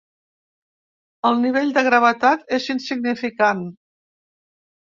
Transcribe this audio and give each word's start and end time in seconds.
El 1.29 1.37
nivell 1.43 1.69
de 1.77 1.83
gravetat 1.89 2.57
és 2.59 2.67
insignificant. 2.75 3.63